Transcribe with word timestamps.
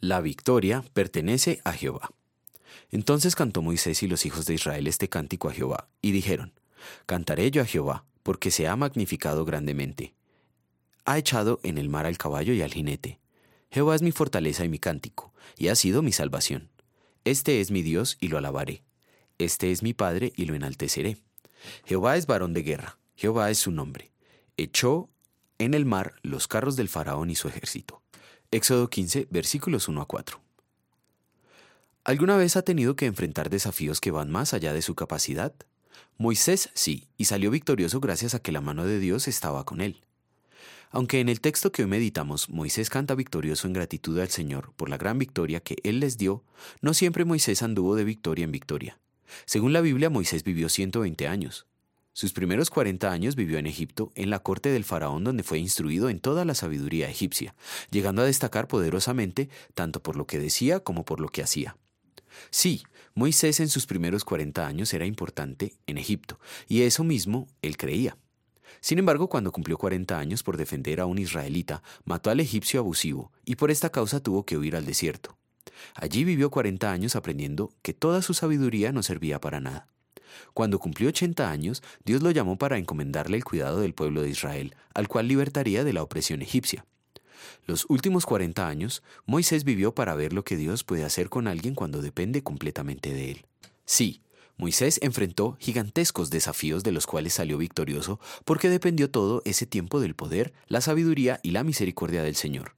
La 0.00 0.22
victoria 0.22 0.82
pertenece 0.94 1.60
a 1.62 1.74
Jehová. 1.74 2.10
Entonces 2.90 3.36
cantó 3.36 3.60
Moisés 3.60 4.02
y 4.02 4.08
los 4.08 4.24
hijos 4.24 4.46
de 4.46 4.54
Israel 4.54 4.86
este 4.86 5.10
cántico 5.10 5.50
a 5.50 5.52
Jehová, 5.52 5.88
y 6.00 6.12
dijeron, 6.12 6.54
Cantaré 7.04 7.50
yo 7.50 7.60
a 7.60 7.66
Jehová, 7.66 8.06
porque 8.22 8.50
se 8.50 8.66
ha 8.66 8.76
magnificado 8.76 9.44
grandemente. 9.44 10.14
Ha 11.04 11.18
echado 11.18 11.60
en 11.64 11.76
el 11.76 11.90
mar 11.90 12.06
al 12.06 12.16
caballo 12.16 12.54
y 12.54 12.62
al 12.62 12.72
jinete. 12.72 13.20
Jehová 13.70 13.94
es 13.94 14.00
mi 14.00 14.10
fortaleza 14.10 14.64
y 14.64 14.70
mi 14.70 14.78
cántico, 14.78 15.34
y 15.58 15.68
ha 15.68 15.74
sido 15.74 16.00
mi 16.00 16.12
salvación. 16.12 16.70
Este 17.26 17.60
es 17.60 17.70
mi 17.70 17.82
Dios 17.82 18.16
y 18.20 18.28
lo 18.28 18.38
alabaré. 18.38 18.82
Este 19.36 19.70
es 19.70 19.82
mi 19.82 19.92
Padre 19.92 20.32
y 20.34 20.46
lo 20.46 20.54
enalteceré. 20.54 21.18
Jehová 21.84 22.16
es 22.16 22.26
varón 22.26 22.54
de 22.54 22.62
guerra, 22.62 22.98
Jehová 23.16 23.50
es 23.50 23.58
su 23.58 23.70
nombre. 23.70 24.12
Echó 24.56 25.10
en 25.58 25.74
el 25.74 25.84
mar 25.84 26.14
los 26.22 26.48
carros 26.48 26.76
del 26.76 26.88
faraón 26.88 27.28
y 27.28 27.34
su 27.34 27.48
ejército. 27.48 28.00
Éxodo 28.52 28.90
15, 28.90 29.28
versículos 29.30 29.86
1 29.86 30.02
a 30.02 30.06
4. 30.06 30.40
¿Alguna 32.02 32.36
vez 32.36 32.56
ha 32.56 32.62
tenido 32.62 32.96
que 32.96 33.06
enfrentar 33.06 33.48
desafíos 33.48 34.00
que 34.00 34.10
van 34.10 34.28
más 34.28 34.54
allá 34.54 34.72
de 34.72 34.82
su 34.82 34.96
capacidad? 34.96 35.54
Moisés 36.18 36.70
sí, 36.74 37.06
y 37.16 37.26
salió 37.26 37.52
victorioso 37.52 38.00
gracias 38.00 38.34
a 38.34 38.40
que 38.40 38.50
la 38.50 38.60
mano 38.60 38.84
de 38.84 38.98
Dios 38.98 39.28
estaba 39.28 39.64
con 39.64 39.80
él. 39.80 40.00
Aunque 40.90 41.20
en 41.20 41.28
el 41.28 41.40
texto 41.40 41.70
que 41.70 41.82
hoy 41.82 41.88
meditamos 41.88 42.48
Moisés 42.48 42.90
canta 42.90 43.14
victorioso 43.14 43.68
en 43.68 43.72
gratitud 43.72 44.18
al 44.18 44.30
Señor 44.30 44.72
por 44.74 44.88
la 44.88 44.98
gran 44.98 45.20
victoria 45.20 45.60
que 45.60 45.76
Él 45.84 46.00
les 46.00 46.18
dio, 46.18 46.42
no 46.80 46.92
siempre 46.92 47.24
Moisés 47.24 47.62
anduvo 47.62 47.94
de 47.94 48.02
victoria 48.02 48.42
en 48.44 48.50
victoria. 48.50 48.98
Según 49.44 49.72
la 49.72 49.80
Biblia, 49.80 50.10
Moisés 50.10 50.42
vivió 50.42 50.68
120 50.68 51.28
años. 51.28 51.68
Sus 52.12 52.32
primeros 52.32 52.70
40 52.70 53.10
años 53.10 53.36
vivió 53.36 53.58
en 53.58 53.66
Egipto, 53.66 54.12
en 54.14 54.30
la 54.30 54.40
corte 54.40 54.70
del 54.70 54.84
faraón 54.84 55.24
donde 55.24 55.42
fue 55.42 55.58
instruido 55.58 56.08
en 56.08 56.18
toda 56.18 56.44
la 56.44 56.54
sabiduría 56.54 57.08
egipcia, 57.08 57.54
llegando 57.90 58.22
a 58.22 58.26
destacar 58.26 58.66
poderosamente 58.66 59.48
tanto 59.74 60.02
por 60.02 60.16
lo 60.16 60.26
que 60.26 60.38
decía 60.38 60.80
como 60.80 61.04
por 61.04 61.20
lo 61.20 61.28
que 61.28 61.42
hacía. 61.42 61.76
Sí, 62.50 62.82
Moisés 63.14 63.60
en 63.60 63.68
sus 63.68 63.86
primeros 63.86 64.24
40 64.24 64.66
años 64.66 64.92
era 64.92 65.06
importante 65.06 65.74
en 65.86 65.98
Egipto, 65.98 66.40
y 66.68 66.82
eso 66.82 67.04
mismo 67.04 67.46
él 67.62 67.76
creía. 67.76 68.16
Sin 68.80 68.98
embargo, 68.98 69.28
cuando 69.28 69.52
cumplió 69.52 69.76
40 69.78 70.18
años 70.18 70.42
por 70.42 70.56
defender 70.56 71.00
a 71.00 71.06
un 71.06 71.18
israelita, 71.18 71.82
mató 72.04 72.30
al 72.30 72.40
egipcio 72.40 72.80
abusivo, 72.80 73.32
y 73.44 73.56
por 73.56 73.70
esta 73.70 73.90
causa 73.90 74.20
tuvo 74.20 74.44
que 74.44 74.56
huir 74.56 74.74
al 74.74 74.86
desierto. 74.86 75.36
Allí 75.94 76.24
vivió 76.24 76.50
40 76.50 76.90
años 76.90 77.16
aprendiendo 77.16 77.72
que 77.82 77.94
toda 77.94 78.22
su 78.22 78.34
sabiduría 78.34 78.92
no 78.92 79.02
servía 79.02 79.40
para 79.40 79.60
nada. 79.60 79.88
Cuando 80.54 80.78
cumplió 80.78 81.08
80 81.08 81.50
años, 81.50 81.82
Dios 82.04 82.22
lo 82.22 82.30
llamó 82.30 82.58
para 82.58 82.78
encomendarle 82.78 83.36
el 83.36 83.44
cuidado 83.44 83.80
del 83.80 83.94
pueblo 83.94 84.22
de 84.22 84.30
Israel, 84.30 84.74
al 84.94 85.08
cual 85.08 85.28
libertaría 85.28 85.84
de 85.84 85.92
la 85.92 86.02
opresión 86.02 86.42
egipcia. 86.42 86.84
Los 87.66 87.86
últimos 87.88 88.26
40 88.26 88.66
años, 88.66 89.02
Moisés 89.26 89.64
vivió 89.64 89.94
para 89.94 90.14
ver 90.14 90.32
lo 90.32 90.44
que 90.44 90.56
Dios 90.56 90.84
puede 90.84 91.04
hacer 91.04 91.28
con 91.28 91.46
alguien 91.48 91.74
cuando 91.74 92.02
depende 92.02 92.42
completamente 92.42 93.12
de 93.12 93.32
él. 93.32 93.46
Sí, 93.84 94.22
Moisés 94.56 95.00
enfrentó 95.02 95.56
gigantescos 95.58 96.28
desafíos 96.28 96.82
de 96.82 96.92
los 96.92 97.06
cuales 97.06 97.32
salió 97.32 97.56
victorioso 97.56 98.20
porque 98.44 98.68
dependió 98.68 99.10
todo 99.10 99.40
ese 99.46 99.64
tiempo 99.64 100.00
del 100.00 100.14
poder, 100.14 100.52
la 100.68 100.82
sabiduría 100.82 101.40
y 101.42 101.52
la 101.52 101.64
misericordia 101.64 102.22
del 102.22 102.36
Señor. 102.36 102.76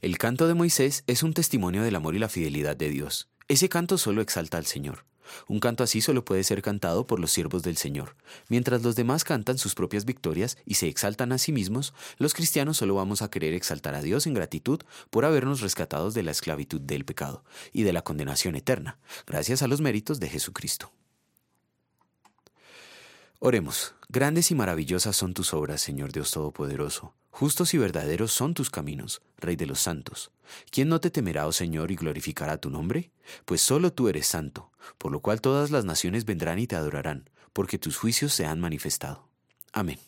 El 0.00 0.16
canto 0.16 0.48
de 0.48 0.54
Moisés 0.54 1.04
es 1.06 1.22
un 1.22 1.34
testimonio 1.34 1.82
del 1.82 1.94
amor 1.94 2.14
y 2.14 2.18
la 2.18 2.30
fidelidad 2.30 2.74
de 2.74 2.88
Dios. 2.88 3.28
Ese 3.48 3.68
canto 3.68 3.98
solo 3.98 4.22
exalta 4.22 4.56
al 4.56 4.64
Señor. 4.64 5.04
Un 5.48 5.60
canto 5.60 5.84
así 5.84 6.00
solo 6.00 6.24
puede 6.24 6.44
ser 6.44 6.62
cantado 6.62 7.06
por 7.06 7.20
los 7.20 7.30
siervos 7.30 7.62
del 7.62 7.76
Señor. 7.76 8.16
Mientras 8.48 8.82
los 8.82 8.96
demás 8.96 9.24
cantan 9.24 9.58
sus 9.58 9.74
propias 9.74 10.04
victorias 10.04 10.58
y 10.64 10.74
se 10.74 10.88
exaltan 10.88 11.32
a 11.32 11.38
sí 11.38 11.52
mismos, 11.52 11.94
los 12.18 12.34
cristianos 12.34 12.76
solo 12.76 12.94
vamos 12.94 13.22
a 13.22 13.30
querer 13.30 13.54
exaltar 13.54 13.94
a 13.94 14.02
Dios 14.02 14.26
en 14.26 14.34
gratitud 14.34 14.80
por 15.10 15.24
habernos 15.24 15.60
rescatados 15.60 16.14
de 16.14 16.22
la 16.22 16.30
esclavitud 16.30 16.80
del 16.80 17.04
pecado 17.04 17.44
y 17.72 17.82
de 17.82 17.92
la 17.92 18.02
condenación 18.02 18.56
eterna, 18.56 18.98
gracias 19.26 19.62
a 19.62 19.68
los 19.68 19.80
méritos 19.80 20.20
de 20.20 20.28
Jesucristo. 20.28 20.92
Oremos, 23.42 23.94
grandes 24.10 24.50
y 24.50 24.54
maravillosas 24.54 25.16
son 25.16 25.32
tus 25.32 25.54
obras, 25.54 25.80
Señor 25.80 26.12
Dios 26.12 26.30
Todopoderoso. 26.30 27.14
Justos 27.30 27.72
y 27.72 27.78
verdaderos 27.78 28.32
son 28.32 28.52
tus 28.52 28.68
caminos, 28.68 29.22
Rey 29.38 29.56
de 29.56 29.64
los 29.64 29.80
santos. 29.80 30.30
¿Quién 30.70 30.90
no 30.90 31.00
te 31.00 31.10
temerá, 31.10 31.46
oh 31.46 31.52
Señor, 31.52 31.90
y 31.90 31.96
glorificará 31.96 32.58
tu 32.58 32.68
nombre? 32.68 33.12
Pues 33.46 33.62
solo 33.62 33.94
tú 33.94 34.08
eres 34.08 34.26
santo, 34.26 34.69
por 34.98 35.12
lo 35.12 35.20
cual 35.20 35.40
todas 35.40 35.70
las 35.70 35.84
naciones 35.84 36.24
vendrán 36.24 36.58
y 36.58 36.66
te 36.66 36.76
adorarán, 36.76 37.30
porque 37.52 37.78
tus 37.78 37.96
juicios 37.96 38.32
se 38.32 38.46
han 38.46 38.60
manifestado. 38.60 39.28
Amén. 39.72 39.98